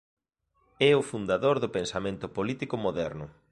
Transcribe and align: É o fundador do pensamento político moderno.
É 0.89 0.91
o 1.01 1.07
fundador 1.11 1.55
do 1.63 1.73
pensamento 1.77 2.25
político 2.37 2.75
moderno. 2.85 3.25